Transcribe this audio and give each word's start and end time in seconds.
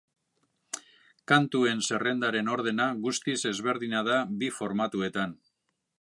Kantuen 1.31 1.83
zerrendaren 1.89 2.49
ordena 2.55 2.89
guztiz 3.05 3.39
ezberdina 3.53 4.03
da 4.11 4.19
bi 4.41 4.51
formatuetan. 4.61 5.41